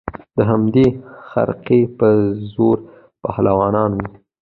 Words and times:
د 0.35 0.37
همدې 0.49 0.87
خرقې 1.29 1.81
په 1.99 2.07
زور 2.53 2.77
پهلوانان 3.23 3.91
وه 3.97 4.07